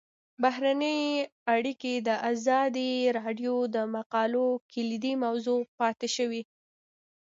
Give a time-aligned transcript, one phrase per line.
[0.43, 0.99] بهرنۍ
[1.55, 6.41] اړیکې د ازادي راډیو د مقالو کلیدي موضوع پاتې شوی.